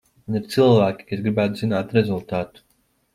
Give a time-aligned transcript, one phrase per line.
[0.29, 2.65] Un ir cilvēki, kas gribētu zināt rezultātu.